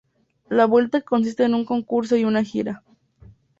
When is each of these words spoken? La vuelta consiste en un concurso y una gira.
La 0.49 0.65
vuelta 0.65 1.01
consiste 1.01 1.43
en 1.43 1.53
un 1.53 1.63
concurso 1.63 2.15
y 2.15 2.25
una 2.25 2.43
gira. 2.43 2.81